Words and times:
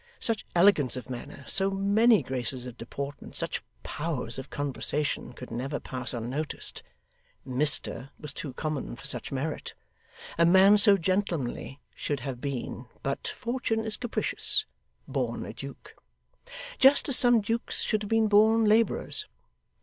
Such 0.19 0.47
elegance 0.55 0.97
of 0.97 1.11
manner, 1.11 1.45
so 1.47 1.69
many 1.69 2.23
graces 2.23 2.65
of 2.65 2.75
deportment, 2.75 3.35
such 3.35 3.61
powers 3.83 4.39
of 4.39 4.49
conversation, 4.49 5.31
could 5.31 5.51
never 5.51 5.79
pass 5.79 6.11
unnoticed. 6.11 6.81
Mr 7.47 8.09
was 8.19 8.33
too 8.33 8.53
common 8.53 8.95
for 8.95 9.05
such 9.05 9.31
merit. 9.31 9.75
A 10.39 10.45
man 10.47 10.79
so 10.79 10.97
gentlemanly 10.97 11.81
should 11.93 12.21
have 12.21 12.41
been 12.41 12.87
but 13.03 13.27
Fortune 13.27 13.81
is 13.85 13.95
capricious 13.95 14.65
born 15.07 15.45
a 15.45 15.53
Duke: 15.53 15.95
just 16.79 17.07
as 17.07 17.15
some 17.15 17.39
dukes 17.39 17.81
should 17.81 18.01
have 18.01 18.09
been 18.09 18.27
born 18.27 18.65
labourers. 18.65 19.27